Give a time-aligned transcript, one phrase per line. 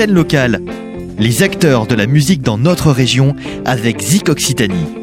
[0.00, 0.62] scène locale,
[1.18, 4.99] les acteurs de la musique dans notre région avec Zik Occitanie.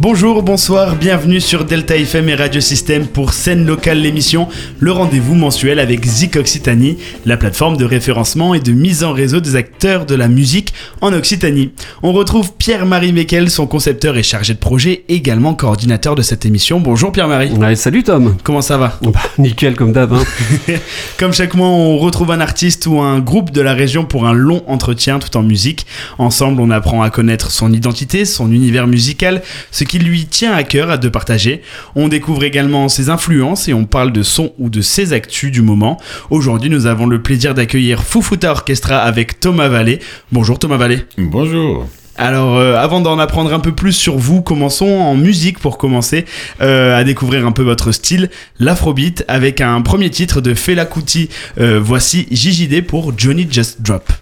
[0.00, 4.46] Bonjour, bonsoir, bienvenue sur Delta FM et Radio Système pour Scène Locale l'émission,
[4.78, 9.40] le rendez-vous mensuel avec Zik Occitanie, la plateforme de référencement et de mise en réseau
[9.40, 11.72] des acteurs de la musique en Occitanie.
[12.04, 16.78] On retrouve Pierre-Marie Mekel, son concepteur et chargé de projet, également coordinateur de cette émission.
[16.78, 17.50] Bonjour Pierre-Marie.
[17.74, 18.36] salut Tom.
[18.44, 19.00] Comment ça va?
[19.02, 20.12] Bah, Nickel comme d'hab.
[20.12, 20.22] Hein.
[21.18, 24.32] comme chaque mois, on retrouve un artiste ou un groupe de la région pour un
[24.32, 25.86] long entretien tout en musique.
[26.18, 30.62] Ensemble, on apprend à connaître son identité, son univers musical, ce qui lui tient à
[30.62, 31.62] cœur à de partager.
[31.96, 35.62] On découvre également ses influences et on parle de son ou de ses actus du
[35.62, 35.98] moment.
[36.30, 39.98] Aujourd'hui, nous avons le plaisir d'accueillir Fufuta Orchestra avec Thomas Vallée.
[40.30, 41.00] Bonjour Thomas Vallée.
[41.16, 41.88] Bonjour.
[42.18, 46.24] Alors, euh, avant d'en apprendre un peu plus sur vous, commençons en musique pour commencer
[46.60, 48.28] euh, à découvrir un peu votre style,
[48.58, 51.28] l'afrobeat, avec un premier titre de Fela Kuti.
[51.58, 54.12] Euh, voici JJD pour Johnny Just Drop.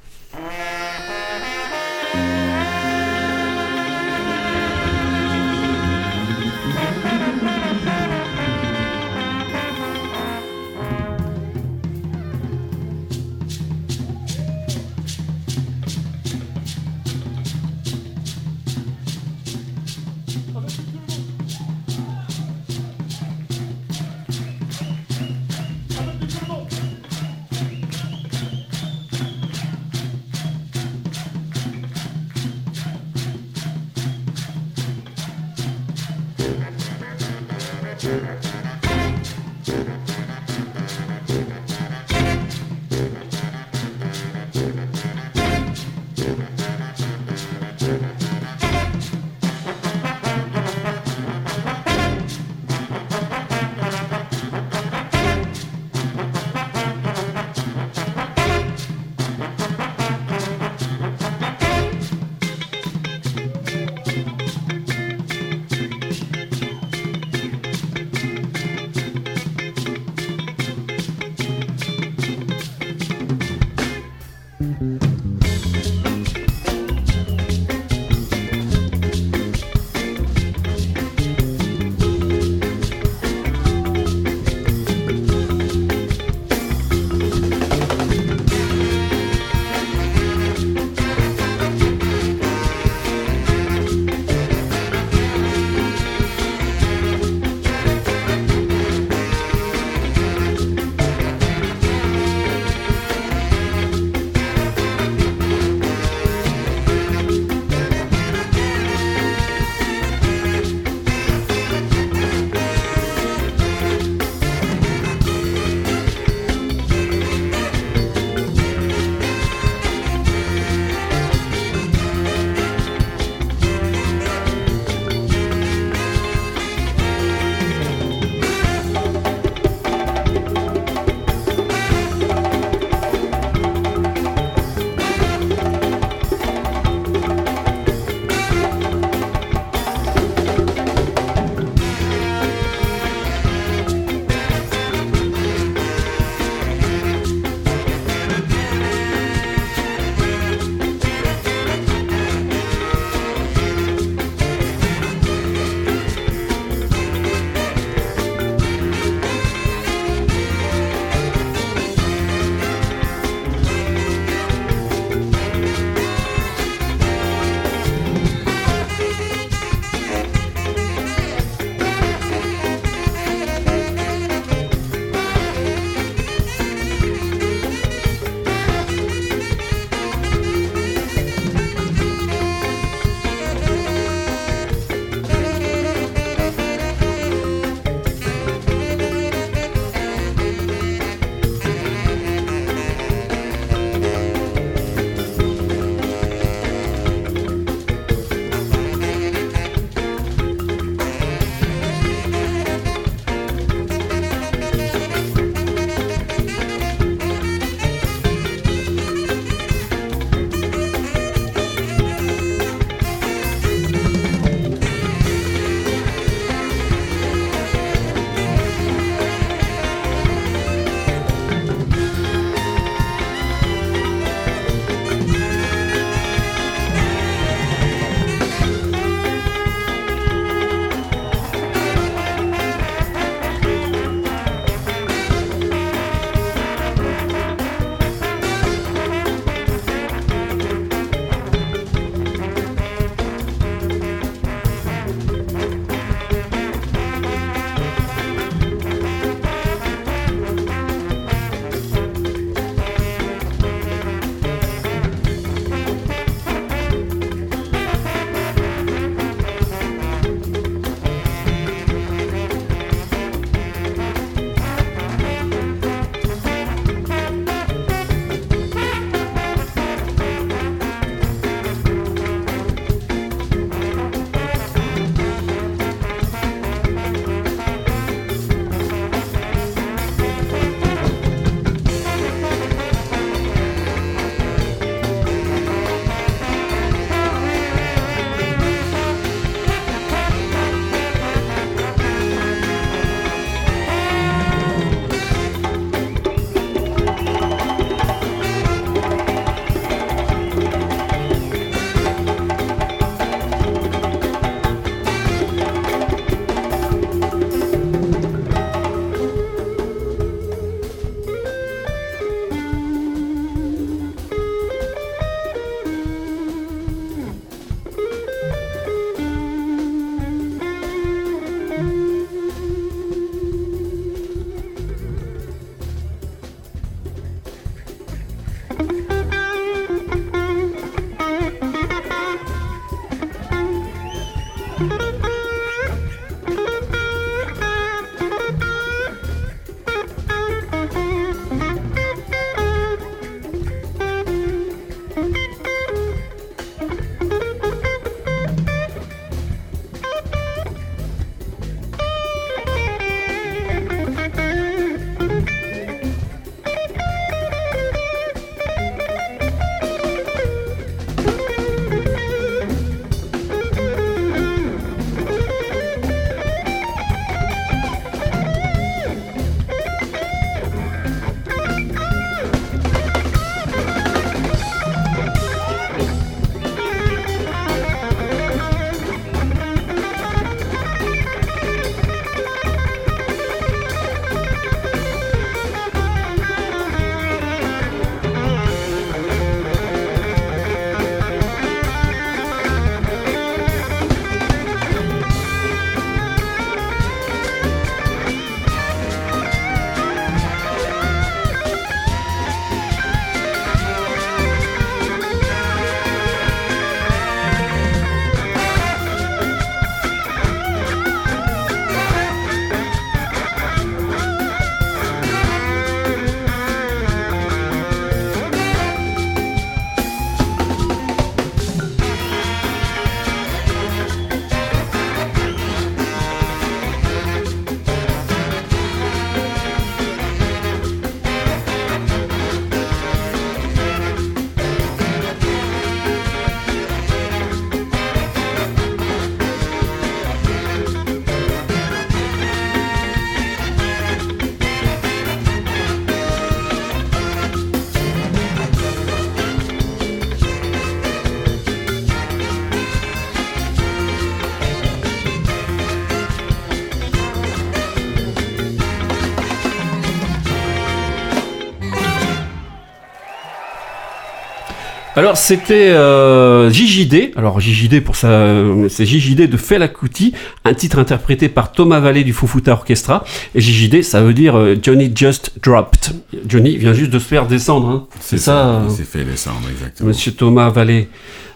[465.16, 470.34] Alors c'était euh, JJD, alors JJD pour ça, euh, c'est JJD de Fela Kuti,
[470.66, 473.24] un titre interprété par Thomas Vallée du Fufuta Orchestra.
[473.54, 476.12] Et JJD, ça veut dire euh, Johnny Just Dropped.
[476.46, 478.06] Johnny vient juste de se faire descendre, hein.
[478.20, 480.08] c'est ça, Il euh, s'est fait descendre, exactement.
[480.10, 481.08] Monsieur Thomas Vallée.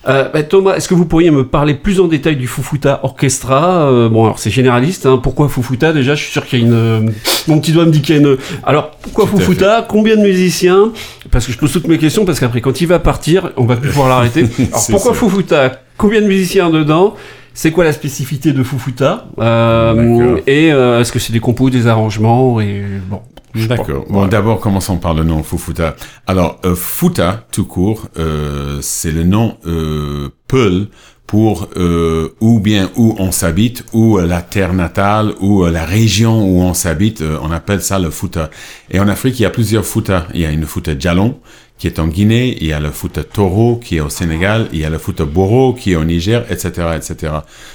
[0.09, 3.83] Euh, bah, Thomas, est-ce que vous pourriez me parler plus en détail du Fufuta Orchestra
[3.91, 5.05] Euh, Bon, alors c'est généraliste.
[5.07, 5.19] Hein.
[5.23, 6.73] Pourquoi Fufuta Déjà, je suis sûr qu'il y a une.
[6.73, 7.01] euh,
[7.49, 8.37] Mon petit doigt me dit qu'il y a une.
[8.65, 9.85] Alors, pourquoi Tout Fufuta?
[9.87, 10.93] Combien de musiciens?
[11.31, 13.77] Parce que je pose toutes mes questions parce qu'après, quand il va partir, on va
[13.77, 14.47] plus pouvoir l'arrêter.
[14.59, 15.19] Alors, pourquoi ça.
[15.21, 15.73] Fufuta?
[15.99, 17.15] Combien de musiciens dedans?
[17.53, 19.27] C'est quoi la spécificité de Fufuta?
[19.39, 20.39] Euh.
[20.47, 22.59] Et euh, est-ce que c'est des compos, des arrangements?
[22.61, 23.21] Et bon.
[23.55, 24.05] D'accord.
[24.09, 25.97] Bon, d'abord, commençons par le nom Fufuta.
[26.27, 30.89] Alors, euh, Futa, tout court, euh, c'est le nom euh, Peul
[31.27, 35.85] pour euh, ou bien où on s'habite, ou euh, la terre natale, ou euh, la
[35.85, 37.21] région où on s'habite.
[37.23, 38.51] euh, on appelle ça le Futa.
[38.91, 40.27] Et en Afrique, il y a plusieurs Futa.
[40.35, 41.39] Il y a une Futa Djalon,
[41.79, 44.81] qui est en Guinée, il y a le Futa Toro, qui est au Sénégal, il
[44.81, 47.33] y a le Futa Boro, qui est au Niger, etc., etc.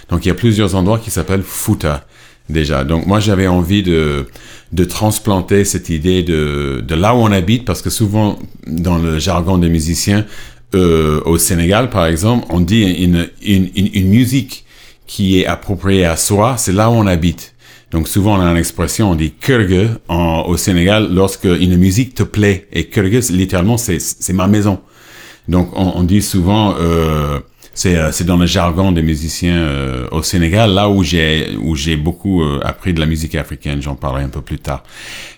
[0.09, 2.05] Donc, il y a plusieurs endroits qui s'appellent Futa
[2.49, 2.83] déjà.
[2.83, 4.25] Donc moi j'avais envie de
[4.71, 9.19] de transplanter cette idée de de là où on habite parce que souvent dans le
[9.19, 10.25] jargon des musiciens
[10.73, 14.65] euh, au Sénégal par exemple on dit une une une, musique
[15.07, 17.53] qui est appropriée à soi c'est là où on habite.
[17.91, 22.23] Donc souvent on a une expression on dit kurge au Sénégal lorsque une musique te
[22.23, 24.79] plaît et kurge littéralement c'est ma maison.
[25.47, 27.39] Donc on, on dit souvent euh,
[27.75, 31.75] c'est euh, c'est dans le jargon des musiciens euh, au Sénégal là où j'ai où
[31.75, 33.81] j'ai beaucoup euh, appris de la musique africaine.
[33.81, 34.83] J'en parlerai un peu plus tard.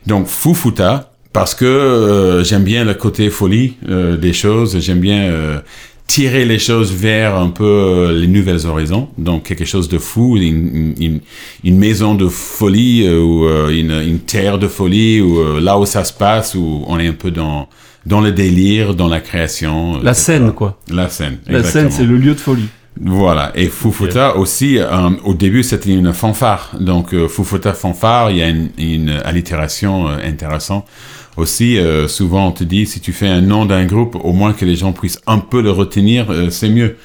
[0.06, 4.80] Donc Fufuta parce que euh, j'aime bien le côté folie euh, des choses.
[4.80, 5.60] J'aime bien euh,
[6.08, 9.10] tirer les choses vers un peu les nouvelles horizons.
[9.18, 11.20] Donc quelque chose de fou une, une,
[11.64, 16.14] une maison de folie ou une, une terre de folie ou là où ça se
[16.14, 17.68] passe où on est un peu dans
[18.08, 20.14] dans le délire dans la création La etc.
[20.14, 20.80] scène, quoi.
[20.90, 21.90] la scène La exactement.
[21.90, 22.70] scène, c'est le lieu de folie.
[23.00, 28.38] Voilà, et Fufuta aussi, euh, au début c'était une fanfare, donc euh, Fufuta fanfare, il
[28.38, 30.88] y a une, une allitération euh, intéressante.
[31.36, 34.54] Aussi, euh, souvent on te dit, si tu fais un nom d'un groupe, au moins
[34.54, 36.96] que les gens puissent un peu le retenir, c'est mieux.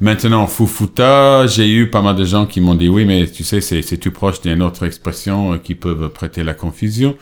[0.00, 3.60] Maintenant, Fufuta, j'ai eu pas mal de gens qui m'ont dit, oui, mais tu sais,
[3.60, 7.14] c'est tout proche d'une autre expression qui peuvent prêter la confusion.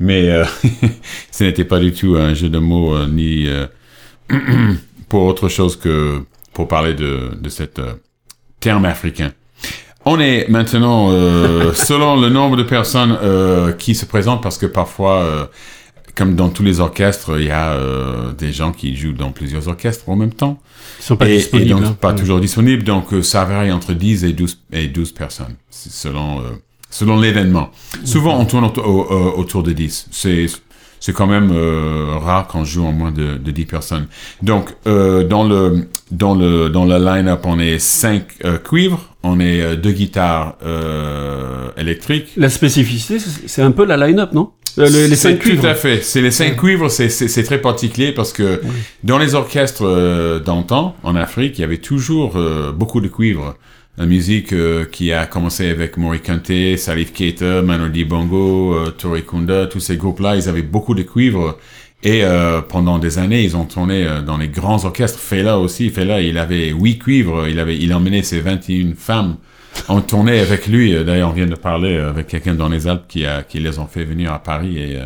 [0.00, 0.44] Mais euh,
[1.30, 3.66] ce n'était pas du tout un jeu de mots, euh, ni euh,
[5.08, 7.94] pour autre chose que pour parler de, de cet euh,
[8.60, 9.32] terme africain.
[10.04, 14.66] On est maintenant, euh, selon le nombre de personnes euh, qui se présentent, parce que
[14.66, 15.46] parfois, euh,
[16.14, 19.68] comme dans tous les orchestres, il y a euh, des gens qui jouent dans plusieurs
[19.68, 20.58] orchestres en même temps.
[21.00, 21.70] Ils sont pas et, et disponibles.
[21.70, 21.96] donc hein.
[22.00, 26.42] pas toujours disponibles, donc ça varie entre 10 et 12, et 12 personnes, selon, euh,
[26.90, 27.70] selon l'événement.
[28.04, 30.06] Souvent, on tourne autour, au- au- autour de 10.
[30.10, 30.46] C'est
[31.00, 34.08] c'est quand même euh, rare quand je joue en moins de, de 10 personnes.
[34.42, 38.24] Donc, euh, dans le dans le dans le line-up, on est 5
[38.64, 42.30] cuivres, on est euh, deux guitares euh, électriques.
[42.36, 44.50] La spécificité, c'est un peu la line-up, non?
[44.78, 45.62] Euh, le- Les cinq cuivres.
[45.62, 46.02] Tout à fait.
[46.02, 48.60] C'est les cinq cuivres, c'est- très particulier parce que
[49.04, 53.54] dans les orchestres euh, d'antan, en Afrique, il y avait toujours euh, beaucoup de cuivres.
[53.98, 59.22] La musique euh, qui a commencé avec Mori Kante, Salif Keita, Manodi Bongo, euh, Touré
[59.22, 61.58] Kunda, tous ces groupes-là, ils avaient beaucoup de cuivres.
[62.04, 65.18] Et euh, pendant des années, ils ont tourné euh, dans les grands orchestres.
[65.18, 67.48] Fela aussi, Fela, il avait huit cuivres.
[67.48, 69.36] Il avait, il emmenait ses 21 femmes
[69.88, 70.94] en tournée avec lui.
[70.94, 73.58] Euh, D'ailleurs, on vient de parler euh, avec quelqu'un dans les Alpes qui, a, qui
[73.58, 74.98] les ont fait venir à Paris et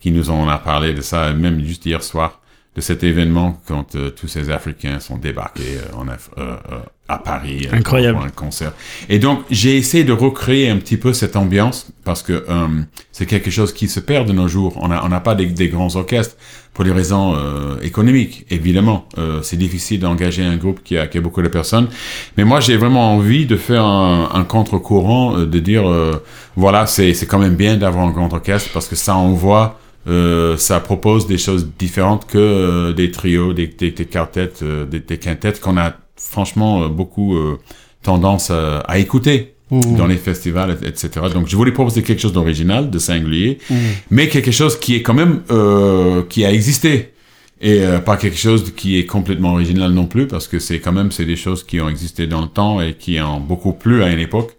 [0.00, 2.40] qui nous en a parlé de ça, même juste hier soir,
[2.76, 6.78] de cet événement quand euh, tous ces Africains sont débarqués euh, en Af- euh, euh,
[7.08, 8.18] à Paris euh, Incroyable.
[8.18, 8.72] pour un concert.
[9.08, 12.66] Et donc, j'ai essayé de recréer un petit peu cette ambiance parce que euh,
[13.12, 14.76] c'est quelque chose qui se perd de nos jours.
[14.82, 16.36] On n'a on n'a pas des, des grands orchestres
[16.74, 19.08] pour des raisons euh, économiques, évidemment.
[19.16, 21.88] Euh, c'est difficile d'engager un groupe qui a, qui a beaucoup de personnes.
[22.36, 26.22] Mais moi, j'ai vraiment envie de faire un, un contre-courant, euh, de dire, euh,
[26.56, 29.78] voilà, c'est c'est quand même bien d'avoir un grand orchestre parce que ça envoie,
[30.08, 34.84] euh, ça propose des choses différentes que euh, des trios, des, des, des quartettes, euh,
[34.86, 37.58] des, des quintettes qu'on a franchement euh, beaucoup euh,
[38.02, 39.96] tendance à, à écouter Mmh.
[39.96, 41.10] dans les festivals, et- etc.
[41.34, 43.74] Donc, je voulais proposer quelque chose d'original, de singulier, Mmh.
[44.12, 47.14] mais quelque chose qui est quand même euh, qui a existé
[47.60, 50.92] et euh, pas quelque chose qui est complètement original non plus parce que c'est quand
[50.92, 54.04] même c'est des choses qui ont existé dans le temps et qui ont beaucoup plu
[54.04, 54.52] à une époque.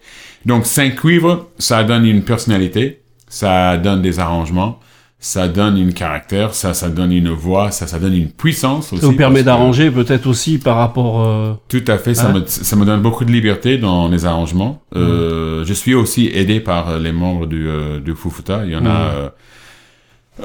[0.46, 3.00] Donc cinq cuivres, ça donne une personnalité,
[3.30, 4.82] ça donne des arrangements,
[5.20, 9.02] ça donne une caractère, ça ça donne une voix, ça ça donne une puissance aussi.
[9.02, 11.26] Ça vous permet d'arranger peut-être aussi par rapport.
[11.26, 12.42] euh, tout à fait, ça, Ouais.
[12.42, 14.82] me, ça me donne beaucoup de liberté dans les arrangements.
[14.96, 18.62] Euh, je suis aussi aidé par euh, les membres du, euh, du Fufuta.
[18.66, 19.30] Il y en a Mhm.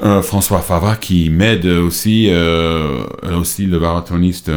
[0.05, 3.03] euh, François Favre qui m'aide aussi, euh,
[3.39, 4.49] aussi le baratoniste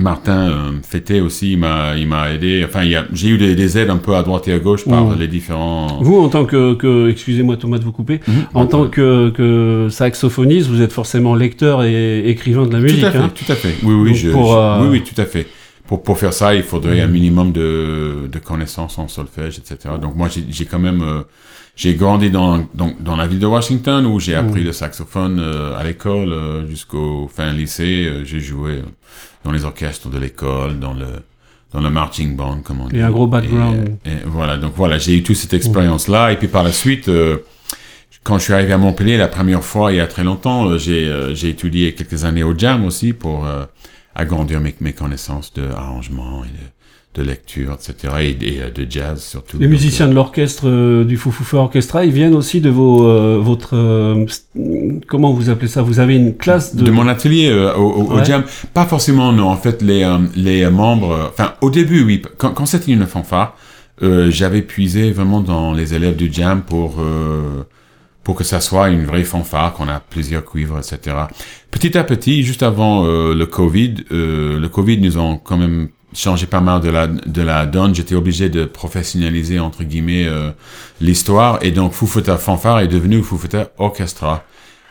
[0.00, 2.64] Martin euh, Fété aussi, il m'a, il m'a aidé.
[2.66, 5.18] Enfin, j'ai eu des, des aides un peu à droite et à gauche par Mhm.
[5.18, 5.98] les différents.
[6.00, 8.34] Vous, en tant que, que- excusez-moi Thomas de vous couper, Mhm.
[8.54, 13.00] en tant que, que saxophoniste, vous êtes forcément lecteur et écrivain de la musique.
[13.00, 13.30] Tout à fait, hein.
[13.34, 13.74] tout à fait.
[13.82, 15.46] Oui, oui, Donc je, pour, je- euh, oui, oui, tout à fait.
[15.86, 19.94] Pour, pour faire ça, il faudrait un minimum de, de connaissances en solfège, etc.
[20.00, 21.22] Donc moi, j'ai j'ai quand même, euh,
[21.80, 25.78] j'ai grandi dans, dans, dans la ville de Washington où j'ai appris le saxophone euh,
[25.78, 28.04] à l'école euh, jusqu'au fin lycée.
[28.06, 28.82] Euh, j'ai joué
[29.46, 31.06] dans les orchestres de l'école, dans le
[31.72, 32.98] dans le marching band, comme on dit.
[32.98, 33.96] Et un gros background.
[34.04, 36.32] Et, et voilà, donc voilà, j'ai eu toute cette expérience-là.
[36.32, 37.38] Et puis par la suite, euh,
[38.24, 41.08] quand je suis arrivé à Montpellier la première fois, il y a très longtemps, j'ai
[41.08, 43.64] euh, j'ai étudié quelques années au Jam aussi pour euh,
[44.14, 46.64] agrandir mes, mes connaissances de arrangement et de,
[47.14, 48.14] de lecture, etc.
[48.20, 49.58] Et, et, euh, de jazz surtout.
[49.58, 53.74] Les musiciens de l'orchestre euh, du Foufoufa Orchestra, ils viennent aussi de vos, euh, votre,
[53.76, 54.24] euh,
[55.08, 55.82] comment vous appelez ça?
[55.82, 58.24] Vous avez une classe de, de, mon atelier euh, au, au- au.
[58.24, 59.48] Jam, pas forcément non.
[59.48, 62.92] En fait, les euh, les euh, membres, euh, enfin au début oui, quand, quand c'était
[62.92, 63.56] une fanfare,
[64.02, 67.64] euh, j'avais puisé vraiment dans les élèves du Jam pour euh,
[68.22, 71.16] pour que ça soit une vraie fanfare, qu'on a plusieurs cuivres, etc.
[71.72, 75.88] Petit à petit, juste avant euh, le Covid, euh, le Covid nous ont quand même
[76.14, 77.94] changé pas mal de la de la donne.
[77.94, 80.50] J'étais obligé de professionnaliser entre guillemets euh,
[81.00, 84.44] l'histoire et donc Fufutta Fanfare est devenu Fufutta Orchestra.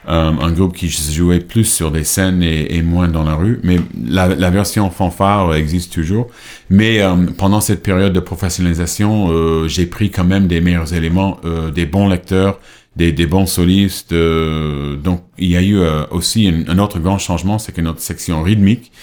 [0.07, 3.35] Euh, un groupe qui se jouait plus sur des scènes et, et moins dans la
[3.35, 3.59] rue.
[3.63, 6.27] Mais la, la version fanfare existe toujours.
[6.69, 11.37] Mais euh, pendant cette période de professionnalisation, euh, j'ai pris quand même des meilleurs éléments,
[11.43, 12.59] euh, des bons lecteurs,
[12.95, 14.13] des, des bons solistes.
[14.13, 17.99] euh, donc il y a eu euh, aussi un autre grand changement, c'est que notre
[17.99, 18.93] section rythmique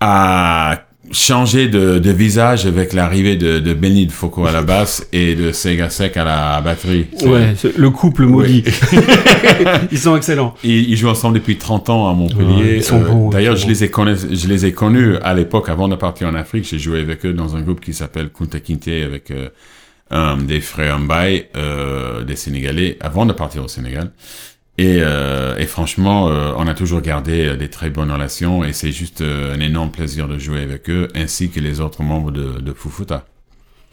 [0.00, 5.06] a changé de, de visage avec l'arrivée de, de Benny de Foucault à la basse
[5.12, 7.06] et de Sega Sec à la batterie.
[7.22, 8.64] Ouais, le couple maudit.
[9.92, 10.54] ils sont excellents.
[10.64, 12.62] ils, ils jouent ensemble depuis 30 ans à Montpellier.
[12.62, 15.68] Ouais, ils sont bons, D'ailleurs, je les ai connus, je les ai connus à l'époque
[15.68, 16.66] avant de partir en Afrique.
[16.68, 20.98] J'ai joué avec eux dans un groupe qui s'appelle Kunta Kinte avec euh, des frères
[20.98, 24.10] Mbaye, euh, des Sénégalais, avant de partir au Sénégal.
[24.78, 28.72] Et, euh, et franchement, euh, on a toujours gardé euh, des très bonnes relations et
[28.74, 32.30] c'est juste euh, un énorme plaisir de jouer avec eux, ainsi que les autres membres
[32.30, 33.24] de, de Fufuta.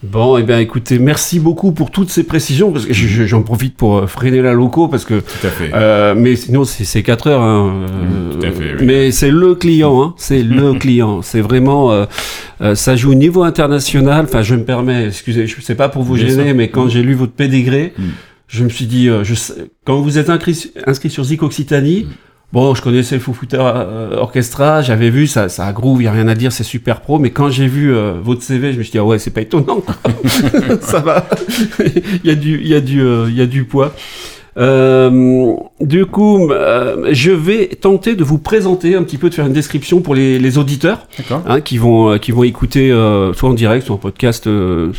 [0.05, 3.41] Bon, eh bien, écoutez, merci beaucoup pour toutes ces précisions, parce que je- je- j'en
[3.41, 5.71] profite pour euh, freiner la loco, parce que, Tout à fait.
[5.73, 8.85] euh, mais sinon, c'est c'est 4 heures, hein, euh, Mm, tout à fait, oui.
[8.85, 13.43] mais c'est le client, hein, c'est le client, c'est vraiment, euh, ça joue au niveau
[13.43, 17.01] international, enfin, je me permets, excusez, je sais pas pour vous gêner, mais quand j'ai
[17.01, 18.03] lu votre pédigré, Mm.
[18.53, 22.03] Je me suis dit, euh, je sais- quand vous êtes inscrit, inscrit sur Zik Occitanie,
[22.05, 22.13] Mm.
[22.53, 26.27] Bon, je connaissais le euh, Orchestra, j'avais vu, ça, ça a groove, y a rien
[26.27, 28.91] à dire, c'est super pro, mais quand j'ai vu euh, votre CV, je me suis
[28.91, 29.95] dit, ah ouais, c'est pas étonnant, quoi.
[30.81, 31.25] ça va,
[31.79, 33.95] il y a du, il y a du, euh, il y a du poids.
[34.57, 39.47] Euh, du coup, euh, je vais tenter de vous présenter un petit peu, de faire
[39.47, 41.07] une description pour les, les auditeurs
[41.47, 44.91] hein, qui vont qui vont écouter euh, soit en direct, soit en podcast euh,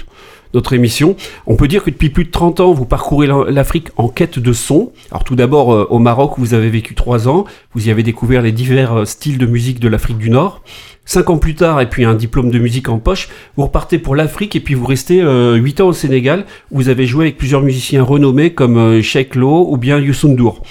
[0.55, 1.17] notre émission.
[1.47, 4.39] On peut dire que depuis plus de 30 ans, vous parcourez la- l'Afrique en quête
[4.39, 4.93] de son.
[5.11, 8.41] Alors tout d'abord euh, au Maroc, vous avez vécu trois ans, vous y avez découvert
[8.43, 10.63] les divers euh, styles de musique de l'Afrique du Nord.
[11.07, 14.17] Cinq ans plus tard, et puis un diplôme de musique en poche, vous repartez pour
[14.17, 16.47] l'Afrique et puis vous restez euh, huit ans au Sénégal.
[16.71, 20.29] Où vous avez joué avec plusieurs musiciens renommés comme euh, Sheikh Lo ou bien Youssou
[20.29, 20.63] N'Dour.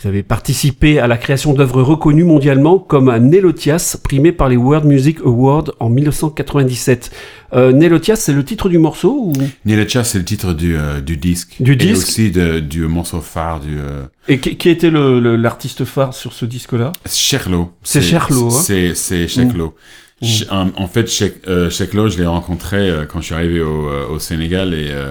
[0.00, 4.84] Vous avez participé à la création d'œuvres reconnues mondialement comme Nelotias, primé par les World
[4.86, 7.10] Music Awards en 1997.
[7.54, 9.32] Euh, Nelotias, c'est le titre du morceau ou...
[9.66, 11.56] Nilecha, c'est le titre du, euh, du disque.
[11.58, 12.06] Du Et disque?
[12.06, 16.14] aussi de, du morceau phare du euh, Et qui, qui était le- le- l'artiste phare
[16.14, 16.92] sur ce disque-là?
[17.10, 17.72] Cherlo.
[17.82, 18.50] C'est Cherlo, hein.
[18.62, 19.74] C'est c'est Cherlo.
[20.22, 23.88] Ch- En, en fait, Chek- euh, je l'ai rencontré euh, quand je suis arrivé au,
[23.88, 25.10] euh, au Sénégal et euh,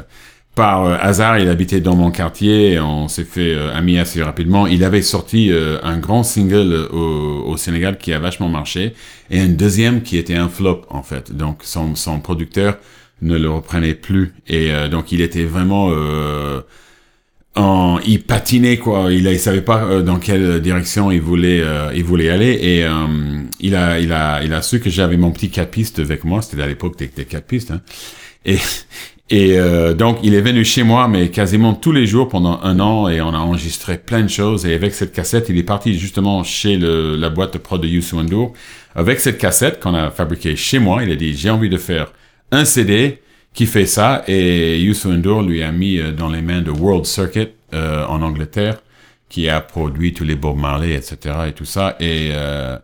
[0.58, 2.80] par euh, hasard, il habitait dans mon quartier.
[2.80, 4.66] On s'est fait euh, amis assez rapidement.
[4.66, 8.94] Il avait sorti euh, un grand single euh, au, au Sénégal qui a vachement marché
[9.30, 11.32] et un deuxième qui était un flop en fait.
[11.32, 12.78] Donc son, son producteur
[13.22, 15.92] ne le reprenait plus et donc il était vraiment
[17.56, 19.12] en, il patinait quoi.
[19.12, 21.64] Il, il savait pas dans quelle direction il voulait,
[21.96, 22.86] il voulait aller et
[23.60, 26.42] il a, il a, il a su que j'avais mon petit quatre pistes avec moi.
[26.44, 27.72] C'était à l'époque des, des quatre pistes.
[27.72, 27.82] Hein.
[28.46, 28.60] Et
[29.30, 32.80] et euh, donc il est venu chez moi, mais quasiment tous les jours pendant un
[32.80, 34.66] an et on a enregistré plein de choses.
[34.66, 37.88] Et avec cette cassette, il est parti justement chez le, la boîte de prod de
[37.88, 38.54] Youssou N'Dour.
[38.96, 42.14] Avec cette cassette qu'on a fabriquée chez moi, il a dit j'ai envie de faire
[42.52, 43.22] un CD
[43.54, 47.06] qui fait ça et Youssou N'Dour lui a mis euh, dans les mains de World
[47.06, 48.78] Circuit euh, en Angleterre
[49.30, 52.78] qui a produit tous les Bob Marley etc et tout ça et euh,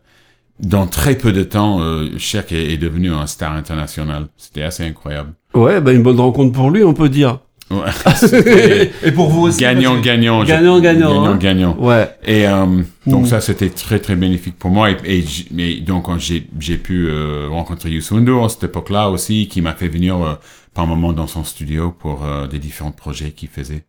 [0.60, 4.84] dans très peu de temps euh, Cher est, est devenu un star international c'était assez
[4.84, 7.40] incroyable Ouais, bah une bonne rencontre pour lui, on peut dire.
[7.72, 7.80] Ouais,
[8.16, 11.38] c'était Et pour vous aussi gagnant, gagnant, Gagnant, gagnant, gagnant, hein.
[11.38, 11.76] gagnant.
[11.80, 12.10] Ouais.
[12.26, 12.66] Et euh,
[13.08, 13.28] donc Mm.
[13.28, 14.90] ça, c'était très très bénéfique pour moi.
[14.92, 15.24] Et,
[15.58, 20.16] et donc j'ai pu euh, rencontrer Yusundo à cette époque-là aussi, qui m'a fait venir
[20.22, 20.34] euh,
[20.74, 23.84] par moment dans son studio pour euh, des différents projets qu'il faisait.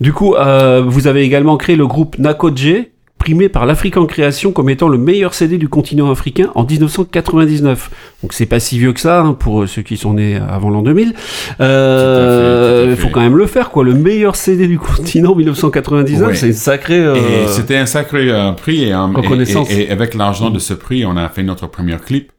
[0.00, 2.86] Du coup, euh, vous avez également créé le groupe Nakodje,
[3.18, 7.90] primé par l'Afrique en création comme étant le meilleur CD du continent africain en 1999.
[8.22, 10.82] Donc c'est pas si vieux que ça hein, pour ceux qui sont nés avant l'an
[10.82, 11.14] 2000.
[11.60, 13.84] Euh, Il faut quand même le faire quoi.
[13.84, 16.34] Le meilleur CD du continent 1999, Ouais.
[16.34, 16.98] c'est une sacrée.
[17.00, 18.84] euh, Et c'était un sacré euh, prix.
[18.84, 19.70] Et, euh, Reconnaissance.
[19.70, 22.32] Et, et- et avec l'argent de ce prix, on a fait notre premier clip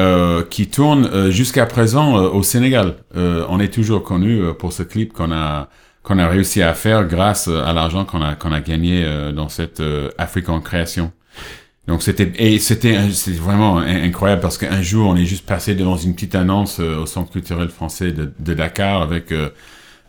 [0.00, 2.94] euh, qui tourne euh, jusqu'à présent euh, au Sénégal.
[3.16, 5.68] Euh, on est toujours connu euh, pour ce clip qu'on a
[6.08, 9.32] qu'on a réussi à faire grâce euh, à l'argent qu'on a qu'on a gagné euh,
[9.32, 11.12] dans cette euh, Afrique en création.
[11.88, 15.74] Donc c'était et c'était c'est vraiment in- incroyable parce qu'un jour on est juste passé
[15.74, 19.50] devant une petite annonce au Centre culturel français de, de Dakar avec euh,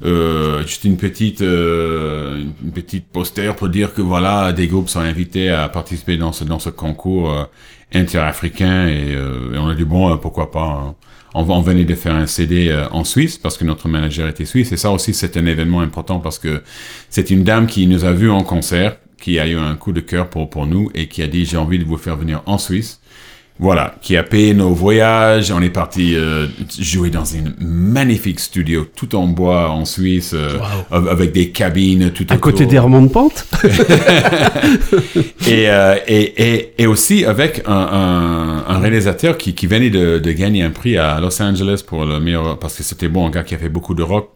[0.06, 5.02] euh, juste une petite euh, une petite poster pour dire que voilà des groupes sont
[5.02, 7.48] invités à participer dans ce dans ce concours
[7.94, 10.96] interafricain et, et on a dit bon pourquoi pas hein.
[11.34, 14.72] On, venait de faire un CD euh, en Suisse parce que notre manager était suisse.
[14.72, 16.64] Et ça aussi c'est un événement important parce que
[17.10, 20.00] c'est une dame qui nous a vus en concert qui a eu un coup de
[20.00, 22.58] cœur pour pour nous et qui a dit j'ai envie de vous faire venir en
[22.58, 22.99] Suisse
[23.62, 25.52] voilà, qui a payé nos voyages.
[25.52, 26.48] On est parti euh,
[26.80, 30.58] jouer dans une magnifique studio tout en bois en Suisse, euh,
[30.92, 32.72] av- avec des cabines tout à côté autour.
[32.72, 33.46] des remontes pente.
[35.48, 40.20] et, euh, et, et, et aussi avec un, un, un réalisateur qui, qui venait de,
[40.20, 43.30] de gagner un prix à Los Angeles pour le meilleur parce que c'était bon un
[43.30, 44.30] gars qui a fait beaucoup de rock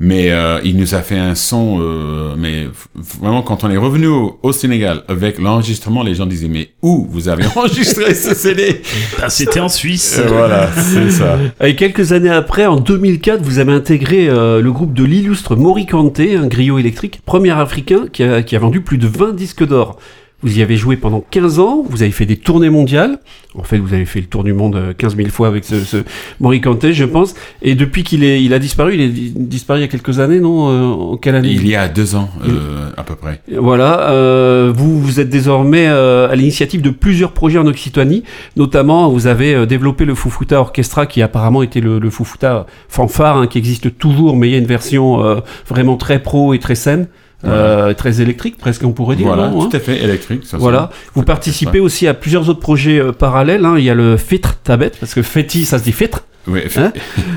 [0.00, 4.06] mais euh, il nous a fait un son euh, mais vraiment quand on est revenu
[4.06, 8.80] au, au Sénégal avec l'enregistrement les gens disaient mais où vous avez enregistré ce CD
[9.20, 10.18] Ah, C'était en Suisse.
[10.24, 14.72] Et voilà c'est ça Et quelques années après, en 2004, vous avez intégré euh, le
[14.72, 18.98] groupe de l'illustre Morikante, un griot électrique, premier africain qui a, qui a vendu plus
[18.98, 19.98] de 20 disques d'or.
[20.40, 23.18] Vous y avez joué pendant 15 ans, vous avez fait des tournées mondiales.
[23.56, 25.80] En fait, vous avez fait le tour du monde euh, 15 000 fois avec ce,
[25.80, 25.96] ce
[26.38, 27.34] Morikante, je pense.
[27.60, 30.20] Et depuis qu'il est, il a disparu, il est di- disparu il y a quelques
[30.20, 31.48] années, non Euh, En quelle année?
[31.50, 35.86] Il y a deux ans euh, à peu près Voilà, euh, vous, vous êtes désormais
[35.88, 38.22] euh, à l'initiative de plusieurs projets en Occitanie.
[38.56, 43.38] Notamment, vous avez euh, développé le Fufuta Orchestra, qui apparemment était le, le Fufuta fanfare,
[43.38, 46.60] hein, qui existe toujours, mais il y a une version euh, vraiment très pro et
[46.60, 47.08] très saine,
[47.44, 49.26] euh, très électrique, presque on pourrait dire.
[49.28, 50.78] voilà non, hein tout à fait électrique ça, voilà.
[50.78, 50.90] ça.
[51.14, 53.64] Vous participez aussi à plusieurs autres projets euh, parallèles.
[53.64, 53.76] hein.
[53.78, 56.24] Il y a le Fetre Tabet, parce que Feti, ça se dit Fetre.
[56.48, 56.92] Oui, Hein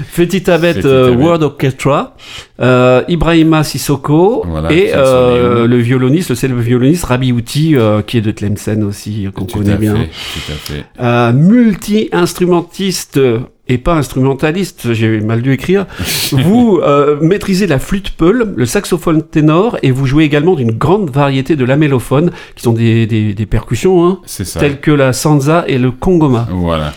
[0.09, 1.15] Feti Tabet Feti euh.
[1.15, 2.15] World Orchestra,
[2.59, 8.17] euh, Ibrahima Sissoko Voilà, et euh, le violoniste, le célèbre violoniste Rabi Outi, euh, qui
[8.17, 9.95] est de Tlemcen aussi, qu'on connaît à bien.
[9.95, 13.19] fait, tout à fait Euh, Multi-instrumentiste
[13.67, 15.85] et pas instrumentaliste, j'ai mal dû écrire.
[16.31, 21.09] vous euh, maîtrisez la flûte peul, le saxophone ténor et vous jouez également d'une grande
[21.09, 24.19] variété de lamellophones, qui sont des, des, des percussions, hein,
[24.59, 26.47] telles que la sansa et le kongoma.
[26.51, 26.93] Voilà.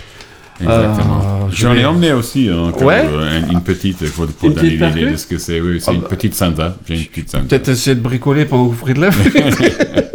[0.61, 1.19] Exactement.
[1.21, 3.05] Euh, je J'en ai emmené aussi hein, comme, Ouais.
[3.07, 5.61] euh, une, une petite pour, pour Une donner l'idée de ce que c'est.
[5.61, 6.09] Oui, c'est Ah une bah.
[6.11, 6.77] petite sanda.
[6.88, 7.33] J'ai une petite.
[7.49, 9.11] Peut-être essayer de bricoler pendant que vous ferez de la.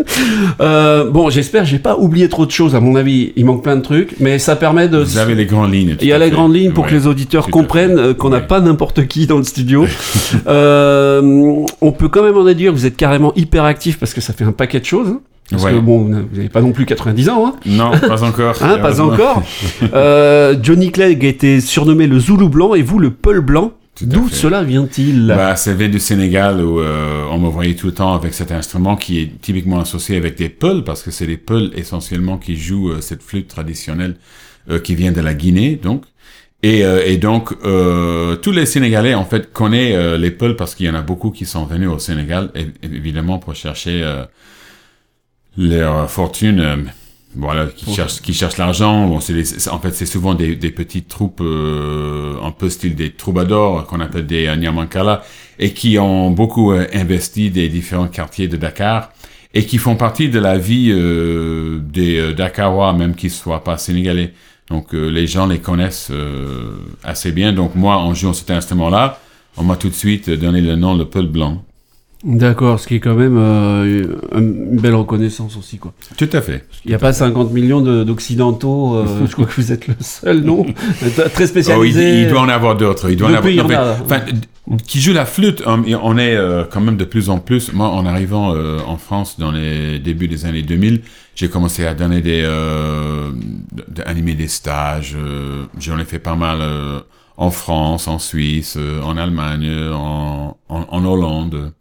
[0.60, 2.76] Euh, bon, j'espère, j'ai pas oublié trop de choses.
[2.76, 4.98] À mon avis, il manque plein de trucs, mais ça permet de.
[4.98, 5.96] Vous avez les grandes lignes.
[6.02, 6.90] Il y a les grandes lignes pour Ouais.
[6.90, 8.48] que les auditeurs comprennent euh, qu'on n'a Ouais.
[8.48, 9.86] pas n'importe qui dans le studio.
[10.48, 11.22] Euh,
[11.82, 14.44] on peut quand même en déduire vous êtes carrément hyper actif parce que ça fait
[14.44, 15.16] un paquet de choses.
[15.52, 15.72] Parce Ouais.
[15.74, 18.56] que bon, vous n'avez pas non plus 90 ans, hein, Non, pas encore.
[18.62, 19.44] Hein, pas encore.
[19.94, 23.74] Euh, Johnny Clegg été surnommé le Zoulou blanc et vous le Peul blanc.
[24.02, 25.28] D'où cela vient-il?
[25.28, 28.52] Bah, ça vient du Sénégal où euh, on me voyait tout le temps avec cet
[28.52, 32.56] instrument qui est typiquement associé avec des peuls parce que c'est les peuls essentiellement qui
[32.56, 34.16] jouent euh, cette flûte traditionnelle
[34.70, 36.04] euh, qui vient de la Guinée donc
[36.64, 40.76] et, euh, et donc euh, tous les Sénégalais en fait connaissent euh, les peuls parce
[40.76, 44.24] qu'il y en a beaucoup qui sont venus au Sénégal évidemment pour chercher euh,
[45.60, 46.78] leur fortune euh,
[47.36, 47.96] voilà, qui Ok.
[47.96, 49.08] cherchent, qui cherchent l'argent.
[49.08, 53.12] Bon, c'est en fait, c'est souvent des, des petites troupes, euh, un peu style des
[53.12, 55.22] troubadours, qu'on appelle des euh, Nyamankala,
[55.60, 59.12] et qui ont beaucoup euh, investi des différents quartiers de Dakar,
[59.54, 64.34] et qui font partie de la vie euh, des Dakarois, même qu'ils soient pas sénégalais.
[64.70, 67.54] Donc, euh, les gens les connaissent euh, assez bien.
[67.54, 69.20] Donc, moi, en jouant cet instrument-là,
[69.58, 71.64] on m'a tout de suite donné le nom le Peul Blanc.
[72.24, 74.04] D'accord, ce qui est quand même euh,
[74.36, 75.94] une belle reconnaissance aussi, quoi.
[76.18, 76.66] Tout à fait.
[76.84, 79.96] Il n'y a pas 50 millions de- d'occidentaux, euh, je crois que vous êtes le
[80.02, 80.66] seul, non?
[81.16, 82.22] Très Oh, il, spécialisé.
[82.24, 83.10] il doit en avoir d'autres.
[83.10, 84.02] Il doit en Depuis, avoir.
[84.02, 84.20] en enfin,
[84.86, 87.72] qui joue la flûte, on, on est euh, quand même de plus en plus.
[87.72, 91.02] Moi, en arrivant euh, en France dans les débuts des années 2000,
[91.36, 93.32] j'ai commencé à donner des, euh,
[94.06, 95.16] animer des stages.
[95.80, 97.00] J'en ai fait pas mal euh,
[97.38, 101.72] en France, en Suisse, en Allemagne, en, en, en Hollande.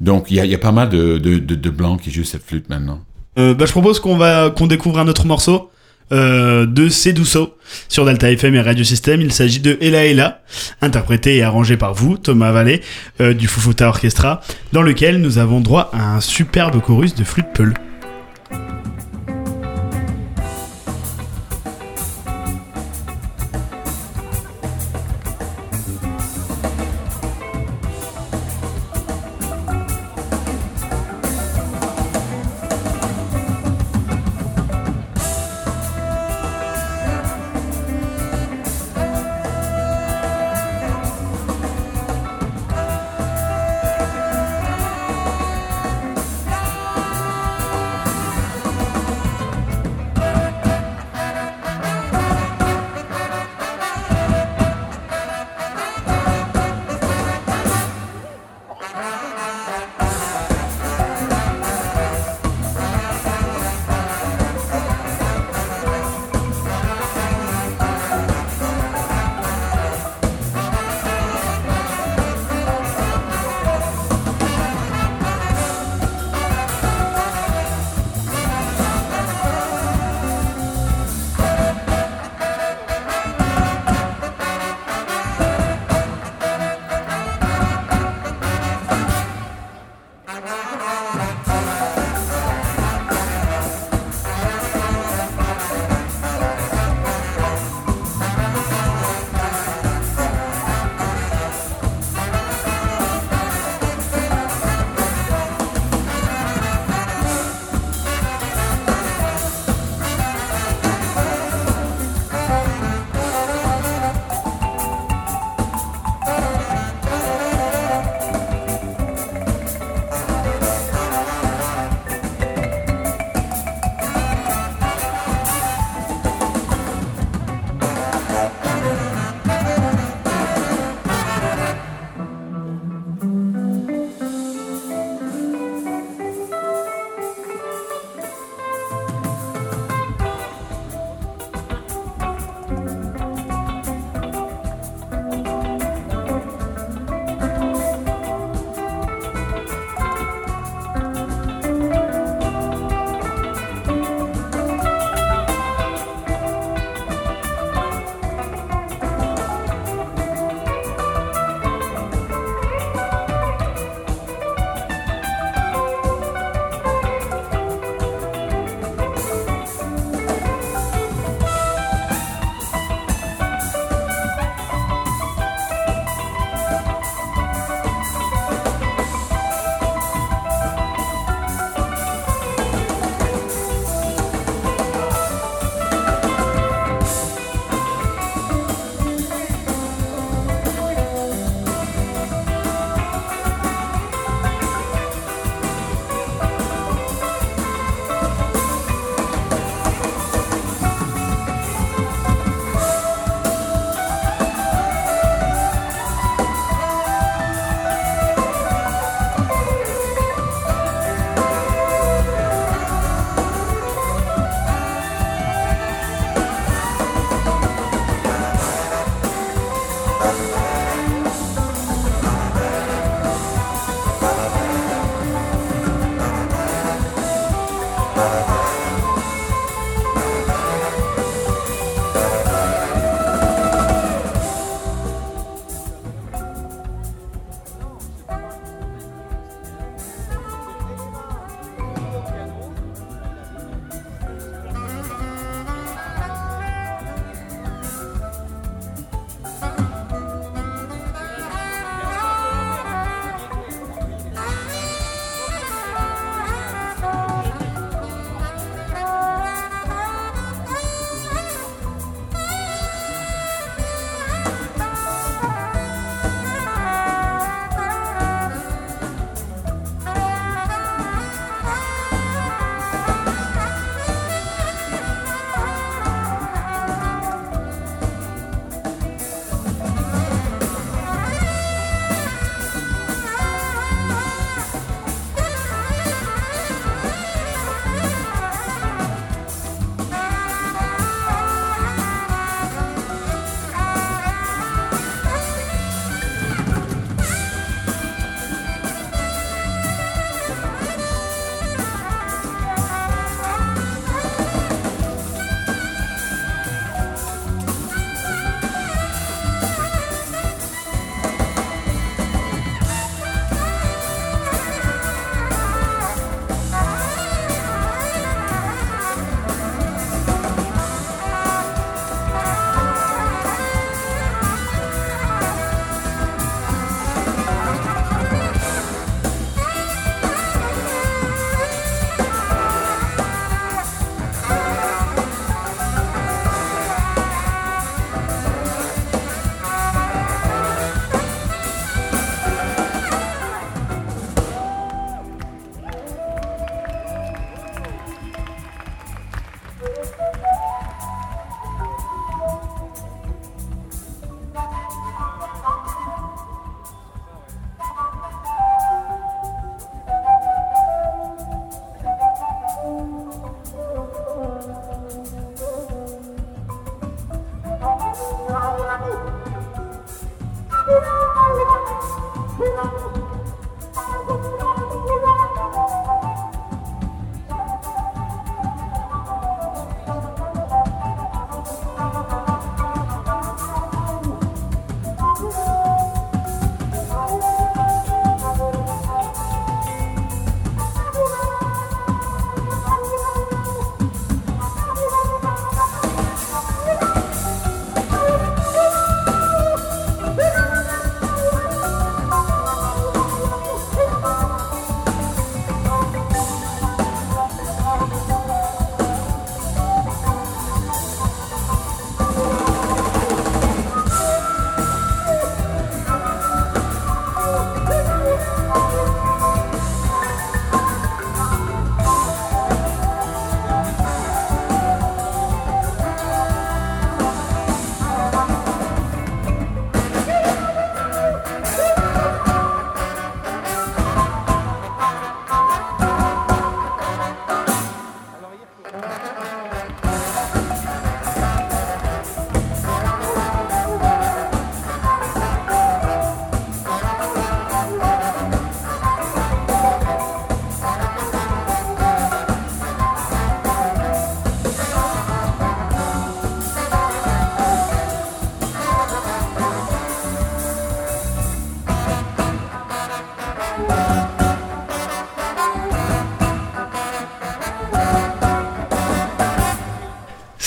[0.00, 3.00] Donc il y a, pas mal de, blancs qui jouent cette flûte maintenant.
[3.38, 5.70] Euh, bah, je propose qu'on va qu'on découvre un autre morceau
[6.12, 7.54] euh, de Cédouceau
[7.88, 9.20] sur Delta FM et Radio System.
[9.20, 10.42] Il s'agit de Ella Ella,
[10.80, 12.80] interprété et arrangé par vous, Thomas Vallée,
[13.20, 14.40] euh, du Fufuta Orchestra,
[14.72, 17.74] dans lequel nous avons droit à un superbe chorus de flûte peul.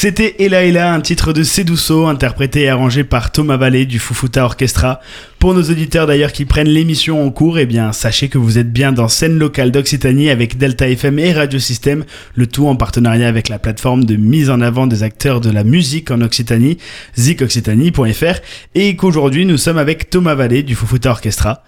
[0.04, 4.44] C'était Ella Ella, un titre de Cédouceau, interprété et arrangé par Thomas Vallée du Fufuta
[4.44, 5.00] Orchestra.
[5.40, 8.74] Pour nos auditeurs d'ailleurs qui prennent l'émission en cours, eh bien sachez que vous êtes
[8.74, 12.04] bien dans scène locale d'Occitanie avec Delta FM et Radio Système,
[12.36, 15.64] le tout en partenariat avec la plateforme de mise en avant des acteurs de la
[15.64, 16.80] musique en Occitanie,
[17.18, 18.42] zicoccitanie.fr,
[18.76, 21.64] et qu'aujourd'hui nous sommes avec Thomas Vallée du Fufuta Orchestra.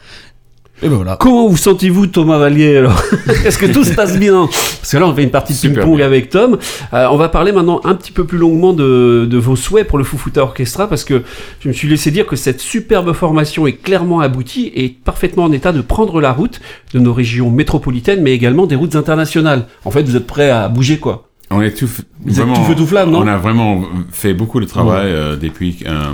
[0.83, 1.15] Et ben voilà.
[1.17, 3.01] Comment vous sentez-vous, Thomas Vallier alors
[3.45, 6.01] Est-ce que tout se passe bien Parce que là, on fait une partie de ping-pong
[6.01, 6.57] avec Tom.
[6.93, 9.97] Euh, on va parler maintenant un petit peu plus longuement de, de vos souhaits pour
[9.97, 11.23] le Fufuta Orchestra, parce que
[11.61, 15.51] je me suis laissé dire que cette superbe formation est clairement aboutie et parfaitement en
[15.53, 16.59] état de prendre la route
[16.93, 19.67] de nos régions métropolitaines, mais également des routes internationales.
[19.85, 21.24] En fait, vous êtes prêts à bouger quoi
[21.55, 21.89] on est tout,
[22.23, 25.77] vraiment, tout feu tout flamme, non On a vraiment fait beaucoup de travail euh, depuis
[25.85, 26.13] euh,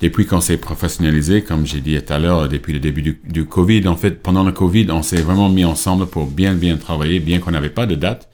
[0.00, 3.44] depuis qu'on s'est professionnalisé, comme j'ai dit tout à l'heure, depuis le début du, du,
[3.44, 3.86] Covid.
[3.86, 7.38] En fait, pendant le Covid, on s'est vraiment mis ensemble pour bien bien travailler, bien
[7.38, 8.28] qu'on n'avait pas de date.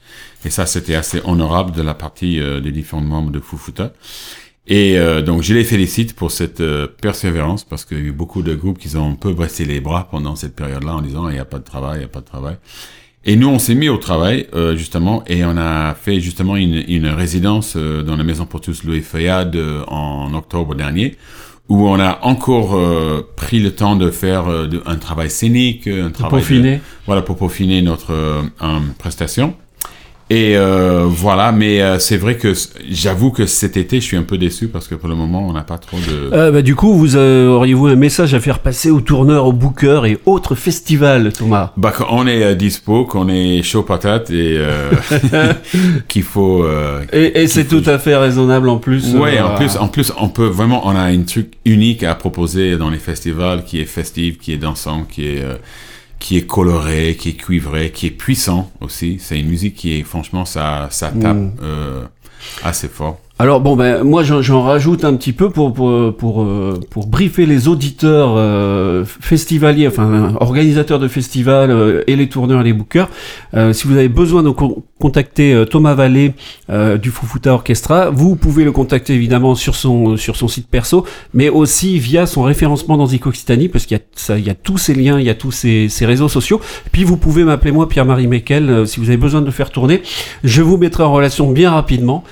[0.45, 3.93] Et ça, c'était assez honorable de la partie euh, des différents membres de Fufuta.
[4.67, 6.63] Et euh, donc, je les félicite pour cette
[7.01, 9.81] persévérance parce qu'il y a eu beaucoup de groupes qui ont un peu baissé les
[9.81, 12.09] bras pendant cette période-là en disant il n'y a pas de travail, il n'y a
[12.09, 12.57] pas de travail.
[13.25, 16.83] Et nous, on s'est mis au travail, euh, justement, et on a fait justement une,
[16.87, 21.17] une résidence euh, dans la Maison pour tous Louis Feuillade euh, en octobre dernier,
[21.67, 26.29] où on a encore euh, pris le temps de faire un travail scénique, un travail...
[26.29, 26.81] Pour peaufiner.
[27.05, 28.13] voilà, pour peaufiner notre
[28.97, 29.53] prestation.
[30.31, 32.53] Et euh, voilà, mais euh, c'est vrai que
[32.87, 35.53] j'avoue que cet été, je suis un peu déçu parce que pour le moment, on
[35.53, 36.29] n'a pas trop de.
[36.31, 39.53] Euh, bah, du coup, vous euh, auriez-vous un message à faire passer aux tourneurs, aux
[39.53, 41.71] bookers et autres festivals, Thomas?
[41.77, 44.59] Bah, on est dispo, qu'on est chaud patate et
[46.07, 46.63] qu'il faut.
[47.11, 49.15] et, et c'est tout à fait raisonnable en plus.
[49.15, 52.77] Ouais, en plus, en plus, on peut vraiment, on a un truc unique à proposer
[52.77, 55.43] dans les festivals qui est festif, qui est dansant, qui est
[56.19, 59.17] qui est coloré, qui est cuivré, qui est puissant aussi.
[59.19, 61.51] C'est une musique qui est, franchement, ça, ça tape mm.
[61.63, 62.05] euh,
[62.63, 63.19] assez fort.
[63.41, 67.69] Alors bon ben moi j'en rajoute un petit peu pour pour pour, euh, briefer les
[67.69, 73.07] auditeurs euh, festivaliers enfin organisateurs de festivals euh, et les tourneurs et les bookers.
[73.71, 74.49] Si vous avez besoin de
[74.99, 76.33] contacter Thomas Vallée
[77.01, 81.47] du Fufuta Orchestra vous pouvez le contacter évidemment sur son sur son site perso mais
[81.47, 84.55] aussi via son référencement dans Zico Occitanie parce qu'il y a ça il y a
[84.55, 86.59] tous ces liens il y a tous ces, ces réseaux sociaux.
[86.91, 90.01] Puis vous pouvez m'appeler moi Pierre-Marie Mekel si vous avez besoin de faire tourner.
[90.43, 92.25] Je vous mettrai en relation bien rapidement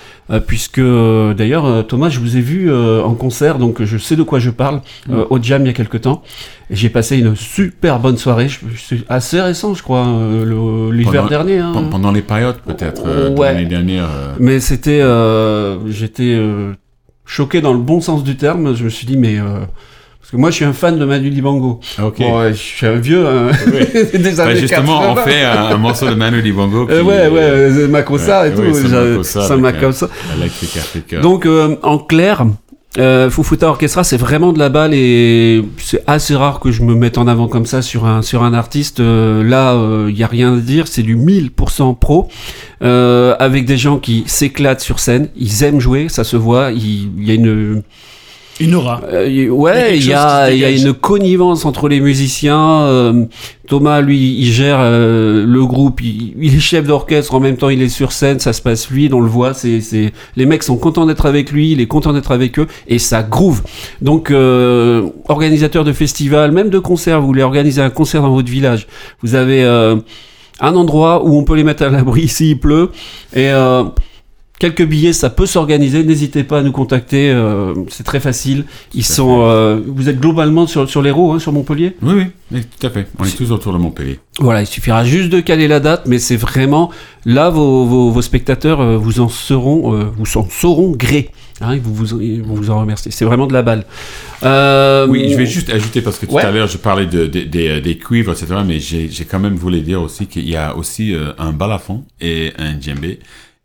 [0.46, 4.15] puisque euh, d'ailleurs, euh, Thomas, je vous ai vu euh, en concert, donc je sais
[4.15, 5.21] de quoi je parle, mm.
[5.30, 6.21] au Jam il y a quelques temps.
[6.69, 8.50] Et j'ai passé une super bonne soirée.
[8.78, 10.06] C'est assez récent, je crois,
[10.92, 11.60] l'hiver dernier.
[11.60, 11.71] Hein.
[11.90, 13.04] Pendant les périodes, peut-être,
[13.38, 13.54] ouais.
[13.54, 14.10] l'année dernière.
[14.40, 15.02] Mais c'était,
[15.88, 16.38] j'étais
[17.25, 18.75] choqué dans le bon sens du terme.
[18.75, 19.38] Je me suis dit, mais
[20.28, 21.80] parce que moi, je suis un fan de Manu Dibango.
[21.98, 22.19] Ah, ok.
[22.19, 23.25] Bon, je suis un vieux.
[23.25, 23.52] Hein.
[24.13, 26.86] des bah, justement, on fait un, morceau de Manu Dibango.
[26.86, 28.62] Qui, euh, ouais, ouais, euh, Makossa et tout.
[28.62, 30.10] Ouais, ça Makossa.
[31.21, 32.46] Donc, euh, en clair,
[32.98, 36.96] euh, Fufuta Orchestra, c'est vraiment de la balle et c'est assez rare que je me
[36.96, 39.00] mette en avant comme ça sur un, sur un artiste.
[39.00, 42.28] Euh, là, il euh, n'y a rien à dire, c'est du 1000% pro,
[42.82, 47.23] euh, avec des gens qui s'éclatent sur scène, ils aiment jouer, ça se voit, il
[47.23, 47.84] y a une
[48.60, 49.01] une aura.
[49.12, 52.81] Euh, ouais, il y a, y a une connivence entre les musiciens.
[52.81, 53.25] Euh,
[53.67, 57.69] Thomas, lui, il gère euh, le groupe, il, il, est chef d'orchestre, en même temps
[57.69, 59.53] il est sur scène, ça se passe fluide, on le voit.
[59.53, 60.12] C'est, c'est...
[60.35, 63.23] Les mecs sont contents d'être avec lui, il est content d'être avec eux, et ça
[63.23, 63.62] groove.
[64.01, 68.49] Donc, euh, organisateur de festival, même de concerts, vous voulez organiser un concert dans votre
[68.49, 68.87] village,
[69.21, 72.91] vous avez un endroit où on peut les mettre à l'abri s'il pleut,
[73.35, 73.51] et
[74.60, 76.03] quelques billets, ça peut s'organiser.
[76.03, 78.65] N'hésitez pas à nous contacter, euh, c'est très facile.
[78.93, 81.95] Ils sont, euh, vous êtes globalement sur, sur l'Hérault, hein, sur Montpellier?
[82.01, 83.08] Oui, oui, tout à fait.
[83.19, 84.19] On est tous autour de Montpellier.
[84.39, 86.91] Voilà, il suffira juste de caler la date, mais c'est vraiment
[87.25, 91.31] là vos, vos, vos spectateurs euh, vous en seront, euh, vous en sauront gré.
[91.60, 93.10] Hein, vous, vous, vous en remercier.
[93.10, 93.83] C'est vraiment de la balle.
[94.43, 97.41] Euh, oui, je vais juste ajouter parce que tout à l'heure je parlais de, de,
[97.41, 98.58] des, des cuivres, etc.
[98.63, 102.79] Mais j'ai quand même voulu dire aussi qu'il y a aussi un balafon et un
[102.79, 103.17] djembé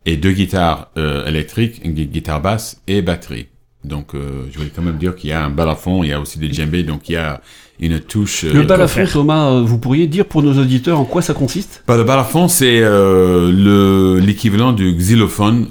[0.07, 3.47] et deux guitares euh, électriques, une guitare basse et batterie.
[3.85, 6.21] Donc, euh, je voulais quand même dire qu'il y a un balafon, il y a
[6.21, 7.41] aussi des djembés, donc il y a
[7.81, 8.45] une touche.
[8.45, 11.83] Euh, le balafon, Thomas, euh, vous pourriez dire pour nos auditeurs en quoi ça consiste?
[11.89, 15.67] Bah, Le balafon, c'est euh, le l'équivalent du xylophone,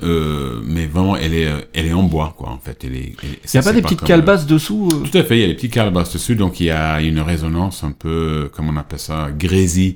[0.66, 2.84] mais vraiment, elle est, elle est en bois, quoi, en fait.
[2.84, 5.46] Elle est, il n'y a pas des petites calebasses dessous Tout à fait, il y
[5.46, 8.78] a des petites calebasses dessus, donc il y a une résonance un peu, comment on
[8.78, 9.96] appelle ça, grésy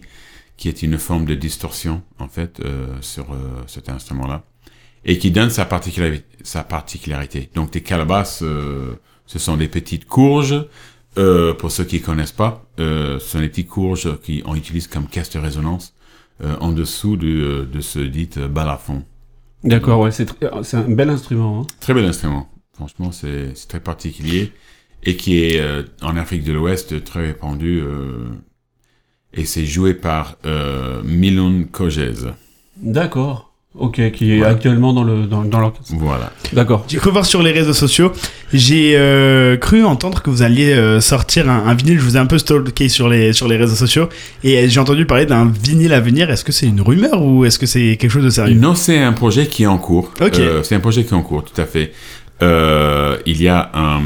[0.57, 3.37] qui est une forme de distorsion, en fait, euh, sur euh,
[3.67, 4.43] cet instrument-là,
[5.03, 6.25] et qui donne sa particularité.
[6.43, 7.49] Sa particularité.
[7.55, 8.95] Donc, des calabasses, euh,
[9.25, 10.65] ce sont des petites courges
[11.17, 15.07] euh, pour ceux qui connaissent pas, euh, ce sont les petites courges qu'on utilise comme
[15.07, 15.93] caisse de résonance
[16.43, 19.03] euh, en dessous de, de ce dit balafon.
[19.63, 20.27] D'accord, ouais, c'est
[20.73, 21.61] un bel instrument.
[21.61, 21.67] hein.
[21.79, 22.49] Très bel instrument.
[22.73, 24.51] Franchement, c'est très particulier
[25.03, 27.81] et qui est euh, en Afrique de l'Ouest très répandu.
[29.35, 32.13] Et c'est joué par euh, Milun Kojez.
[32.81, 33.51] D'accord.
[33.77, 34.47] Ok, qui est Ouais.
[34.47, 35.91] actuellement dans le dans, dans l'orchestre.
[35.97, 36.31] Voilà.
[36.53, 36.85] D'accord.
[36.87, 38.13] J'ai cru voir sur les réseaux sociaux.
[38.53, 41.99] J'ai euh, cru entendre que vous alliez euh, sortir un, un vinyle.
[41.99, 44.07] Je vous ai un peu stalké sur les, sur les réseaux sociaux.
[44.45, 46.29] Et euh, j'ai entendu parler d'un vinyle à venir.
[46.31, 48.57] Est-ce que c'est une rumeur ou est-ce que c'est quelque chose de sérieux?
[48.57, 50.09] Non, c'est un projet qui est en cours.
[50.21, 50.39] Ok.
[50.39, 51.91] Euh, c'est un projet qui est en cours, tout à fait.
[52.43, 54.01] Euh, il y a un...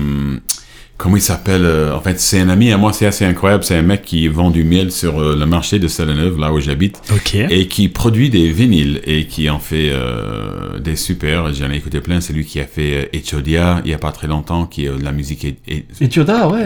[0.99, 3.63] Comment il s'appelle euh, En fait, c'est un ami à moi, c'est assez incroyable.
[3.63, 6.59] C'est un mec qui vend du miel sur euh, le marché de Salaneuve, là où
[6.59, 7.01] j'habite,
[7.49, 11.53] et qui produit des vinyles et qui en fait euh, des super.
[11.53, 12.19] J'en ai écouté plein.
[12.19, 14.97] C'est lui qui a fait Echodia il y a pas très longtemps, qui est euh,
[14.97, 15.85] de la musique et, et-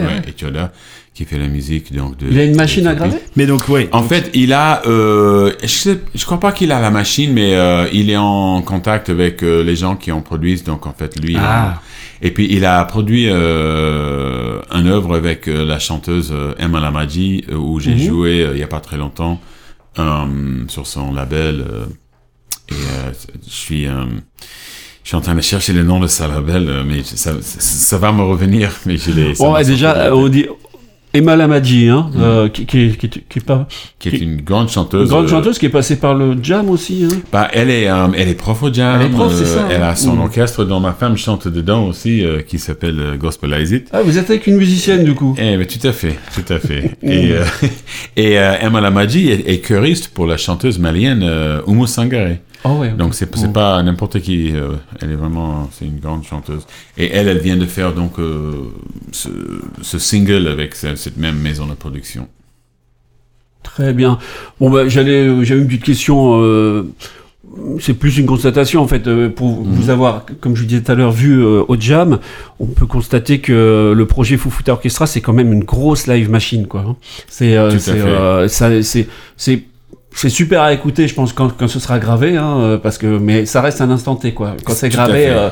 [0.16, 0.20] ouais.
[1.14, 2.26] Qui fait la musique donc de.
[2.28, 3.18] Il a une machine à graver?
[3.36, 3.88] Mais donc, ouais.
[3.92, 7.54] en fait, il a, euh, je, sais, je crois pas qu'il a la machine, mais
[7.54, 10.64] euh, il est en contact avec euh, les gens qui en produisent.
[10.64, 11.36] Donc en fait, lui.
[11.38, 11.66] Ah.
[11.68, 17.44] euh, et puis il a produit euh, un œuvre avec euh, la chanteuse Emma Lamadji
[17.54, 17.98] où j'ai Mhm.
[18.08, 19.40] joué euh, il y a pas très longtemps
[19.98, 21.64] euh, sur son label.
[21.70, 21.84] euh,
[22.70, 23.12] et euh,
[23.46, 24.04] je suis, euh,
[25.02, 27.98] je suis en train de chercher le nom de sa label, mais ça, ça, ça
[27.98, 28.72] va me revenir.
[28.86, 29.34] Mais je l'ai.
[29.34, 30.46] de déjà, on dit
[31.14, 33.68] Emma Lamadji, hein, euh, qui, qui, qui, qui est pas
[34.00, 35.08] qui est une grande une chanteuse.
[35.08, 37.06] grande euh, chanteuse qui est passée par le jam aussi.
[37.08, 37.16] Hein.
[37.32, 39.00] Bah, elle est, euh, elle est prof au jam.
[39.00, 39.88] Elle est prof, c'est euh, ça, Elle hein.
[39.90, 40.20] a son Mm.
[40.22, 43.88] orchestre dont ma femme chante dedans aussi, euh, qui s'appelle euh, Gospelize It.
[43.92, 45.34] Ah, vous êtes avec une musicienne du coup.
[45.38, 46.90] Eh, mais tout à fait, tout à fait.
[47.04, 47.44] et euh,
[48.16, 52.40] et Emma Lamadji est, est choriste pour la chanteuse malienne euh, Oumou Sangaré.
[52.66, 52.90] Oh ouais.
[52.92, 53.52] Donc c'est Mm.
[53.52, 54.52] pas n'importe qui.
[54.54, 56.66] euh, elle est vraiment, c'est une grande chanteuse.
[56.96, 58.52] Et elle, elle vient de faire donc euh,
[59.12, 59.28] ce,
[59.82, 62.26] ce single avec ce- cette même maison de production.
[63.62, 64.18] Très bien.
[64.60, 66.40] Bon, bah, j'allais, euh, j'avais une petite question.
[66.40, 66.84] euh,
[67.80, 69.74] c'est plus une constatation en fait euh, pour Mhm.
[69.74, 72.18] vous avoir, comme je vous disais tout à l'heure, vu euh, au jam.
[72.58, 76.66] On peut constater que le projet Fufuta Orchestra c'est quand même une grosse live machine
[76.66, 76.80] quoi.
[76.88, 76.96] hein.
[77.28, 78.48] C'est, euh, c'est, euh,
[79.36, 79.64] c'est,
[80.16, 83.06] c'est super à écouter, je pense, quand, quand ce sera gravé, hein, euh, parce que
[83.18, 84.56] mais ça reste un instant T, quoi.
[84.64, 85.48] Quand c'est gravé, euh,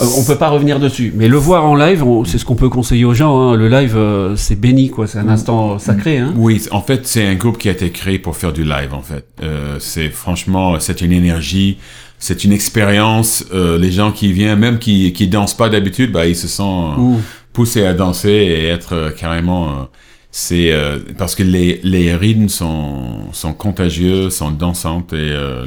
[0.00, 1.12] euh, on peut pas revenir dessus.
[1.16, 3.38] Mais le voir en live, on- c'est ce qu'on peut conseiller aux gens.
[3.50, 3.56] Hein.
[3.56, 5.06] Le live, euh, c'est béni, quoi.
[5.06, 6.18] C'est un instant sacré.
[6.18, 6.32] Hein.
[6.36, 9.02] Oui, en fait, c'est un groupe qui a été créé pour faire du live, en
[9.02, 9.26] fait.
[9.42, 11.78] Euh, c'est franchement, c'est une énergie,
[12.18, 13.44] c'est une expérience.
[13.52, 16.98] Euh, les gens qui viennent, même qui qui dansent pas d'habitude, bah ils se sentent
[16.98, 17.20] Ouh.
[17.52, 19.88] poussés à danser et être euh, carrément.
[20.36, 25.64] C'est euh, parce que les les rythmes sont sont contagieux, sont dansantes et euh,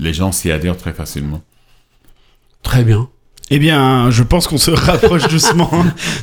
[0.00, 1.40] les gens s'y adhèrent très facilement.
[2.64, 3.08] Très bien.
[3.50, 5.70] Eh bien, je pense qu'on se rapproche doucement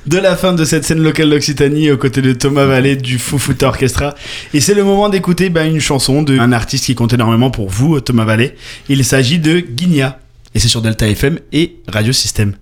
[0.08, 3.70] de la fin de cette scène locale d'Occitanie aux côtés de Thomas Vallée du Fufuta
[3.70, 4.14] Orchestra.
[4.54, 8.02] Et c'est le moment d'écouter bah, une chanson d'un artiste qui compte énormément pour vous,
[8.02, 8.56] Thomas Vallée.
[8.90, 10.20] Il s'agit de Guigna.
[10.54, 12.56] Et c'est sur Delta FM et Radio System.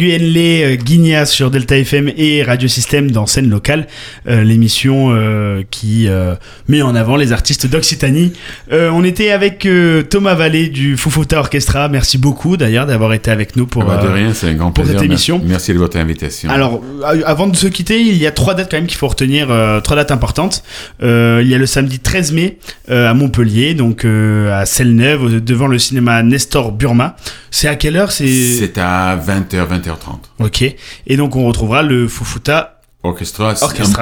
[0.00, 0.59] 原理。
[0.70, 3.86] Euh, Guigna sur Delta FM et Radio Système dans scène locale,
[4.28, 6.34] euh, l'émission euh, qui euh,
[6.68, 8.32] met en avant les artistes d'Occitanie.
[8.70, 9.66] On était avec
[10.08, 11.88] Thomas Vallée du Fufota Orchestra.
[11.88, 14.72] Merci beaucoup d'ailleurs d'avoir été avec nous pour, Ah bah, de rien, c'est un grand
[14.72, 15.40] pour cette émission.
[15.44, 16.50] Merci, de votre invitation.
[16.50, 16.82] Alors,
[17.24, 19.48] avant de se quitter, il y a trois dates quand même qu'il faut retenir,
[19.82, 20.62] trois dates importantes.
[21.02, 22.58] Il y a le samedi 13 mai
[22.88, 27.16] à Montpellier, donc à Celle-Neuve, devant le cinéma Nestor Burma.
[27.50, 28.12] C'est à quelle heure?
[28.12, 30.20] C'est c'est à 20h, 20h30.
[30.38, 30.59] Ok.
[31.06, 33.54] Et donc on retrouvera le Fufuta Orchestra,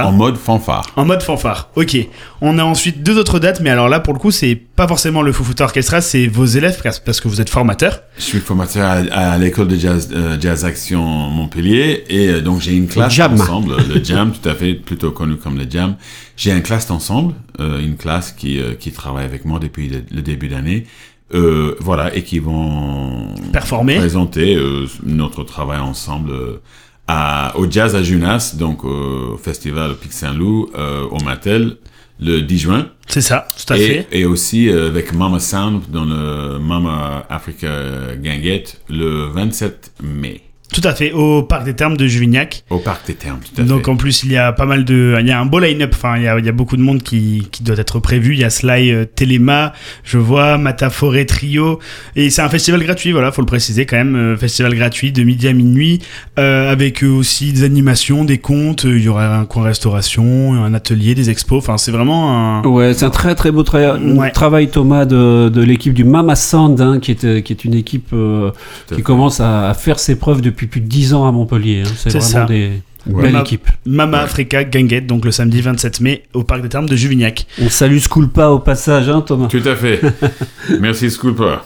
[0.04, 0.84] en, en mode fanfare.
[0.96, 1.68] en mode fanfare.
[1.76, 1.96] Ok.
[2.40, 5.22] On a ensuite deux autres dates, mais alors là pour le coup c'est pas forcément
[5.22, 8.00] le Fufuta Orchestra, c'est vos élèves parce- que vous êtes formateur.
[8.16, 11.00] Je suis formateur à, à l'école de jazz, euh, jazz Action
[11.30, 13.34] Montpellier et euh, donc j'ai une classe Jam.
[13.34, 15.94] ensemble, le Jam, tout à fait, plutôt connu comme le Jam.
[16.36, 20.02] J'ai une classe ensemble, euh, une classe qui, euh, qui travaille avec moi depuis le,
[20.12, 20.86] le début d'année.
[21.34, 23.96] Euh, voilà, et qui vont Performer.
[23.96, 26.60] présenter euh, notre travail ensemble euh,
[27.06, 31.76] à, au Jazz à Junas, donc au festival Pic Saint-Loup, euh, au Mattel,
[32.20, 32.86] le 10 juin.
[33.06, 34.06] C'est ça, tout à Et, fait.
[34.12, 37.68] et aussi euh, avec Mama Sound dans le Mama Africa
[38.16, 40.40] Guinguette le 27 mai
[40.72, 42.62] Tout à fait, au Parc des Termes de Juvignac.
[42.68, 43.38] au Parc des Termes.
[43.54, 43.90] Tout à Donc fait.
[43.90, 45.90] en plus il y a pas mal de, il y a un beau line-up.
[45.94, 48.34] Enfin il y a, il y a beaucoup de monde qui, qui doit être prévu.
[48.34, 49.72] Il y a Sly euh, Telema,
[50.04, 51.78] je vois Mataforé Trio
[52.16, 53.12] et c'est un festival gratuit.
[53.12, 54.14] Voilà, faut le préciser quand même.
[54.14, 56.00] euh, festival gratuit de midi à minuit
[56.38, 58.84] euh, avec euh, aussi des animations, des contes.
[58.84, 61.58] euh, Il y aura un coin restauration, un atelier, des expos.
[61.58, 62.62] Enfin c'est vraiment un.
[62.64, 64.30] Ouais, c'est un très très beau tra- Ouais.
[64.32, 68.10] travail Thomas de, de l'équipe du Mama Sound, hein, qui, est, qui est une équipe
[68.12, 68.50] euh,
[68.88, 69.02] qui fait.
[69.02, 71.82] commence à, à faire ses preuves depuis plus de 10 ans à Montpellier.
[71.86, 71.90] hein.
[71.96, 72.44] C'est vraiment ça.
[72.46, 72.70] des
[73.06, 73.22] Ouais.
[73.22, 73.68] belles Mama- équipes.
[73.86, 74.24] Mama Ouais.
[74.24, 77.46] Africa Guinguette, donc le samedi 27 mai au Parc des Termes de Juvignac.
[77.62, 79.46] On salue Sculpa au passage, hein, Thomas.
[79.46, 80.00] Tout à fait.
[80.80, 81.64] Merci Sculpa.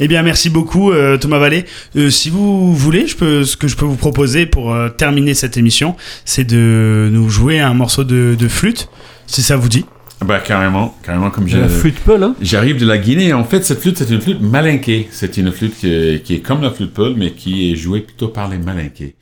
[0.00, 1.66] Eh bien, merci beaucoup, euh, Thomas Vallée.
[1.94, 5.34] Euh, si vous voulez, je peux, ce que je peux vous proposer pour euh, terminer
[5.34, 8.88] cette émission, c'est de nous jouer un morceau de, de flûte,
[9.26, 9.84] si ça vous dit.
[10.24, 11.46] Bah carrément, carrément comme.
[11.46, 12.34] J'ai la flûte Peul, hein.
[12.40, 13.32] J'arrive de la Guinée.
[13.32, 15.06] En fait, cette flûte, c'est une flûte malinquée.
[15.12, 18.28] C'est une flûte qui, qui est comme la flûte Peul, mais qui est jouée plutôt
[18.28, 19.14] par les malinqués.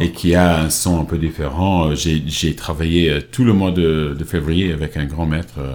[0.00, 1.90] et qui a un son un peu différent.
[1.90, 5.54] Euh, J'ai, j'ai travaillé euh, tout le mois de, de février avec un grand maître
[5.58, 5.74] euh,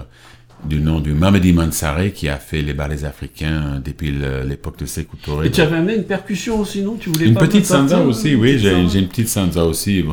[0.68, 4.12] du nom du Mamadi Mansare qui a fait les ballets africains depuis
[4.46, 5.46] l'époque de Sékou Touré.
[5.46, 6.96] Et tu avais amené une percussion aussi, non?
[6.98, 10.02] Tu voulais Une pas petite hein, aussi, oui, j'ai, une petite sansa aussi.
[10.02, 10.12] Bon,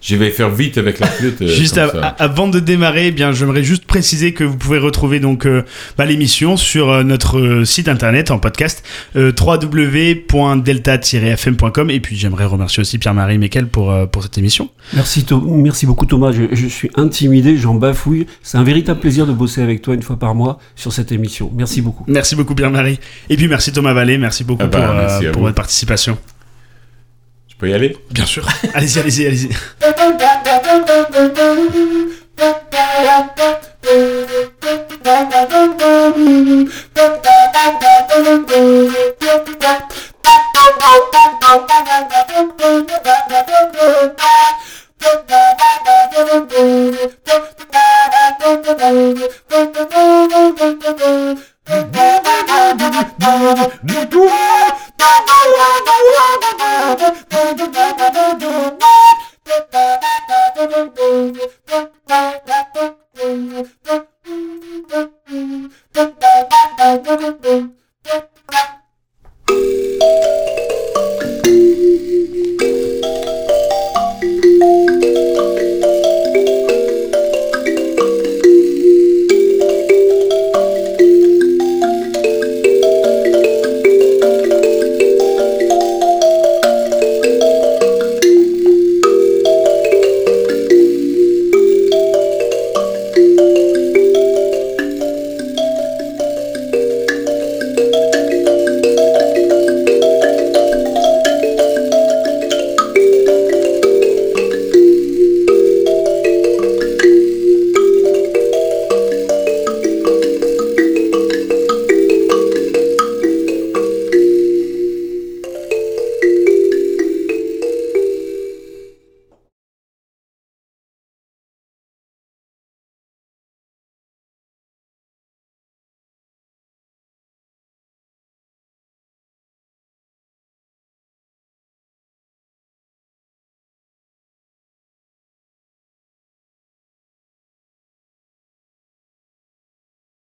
[0.00, 1.42] je vais faire vite avec la flûte.
[1.42, 1.80] euh, Juste
[2.18, 5.64] avant de démarrer, eh bien, j'aimerais juste préciser que vous pouvez retrouver donc euh,
[5.96, 8.84] bah, l'émission sur euh, notre site internet en podcast
[9.16, 14.68] euh, www.delta-fm.com et puis j'aimerais remercier aussi Pierre-Marie Mekel pour euh, pour cette émission.
[14.94, 18.26] Merci, merci beaucoup Thomas, je, je suis intimidé, j'en bafouille.
[18.42, 21.50] C'est un véritable plaisir de bosser avec toi une fois par mois sur cette émission.
[21.54, 22.04] Merci beaucoup.
[22.06, 22.98] Merci beaucoup Pierre-Marie
[23.28, 26.18] et puis merci Thomas Vallée, merci beaucoup Ah bah, pour, euh, merci pour votre participation.
[27.48, 27.96] Je peux y aller?
[28.10, 28.46] Bien sûr.
[28.74, 29.48] allez-y, allez-y, allez-y.